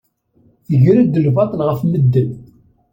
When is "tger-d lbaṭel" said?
0.69-1.61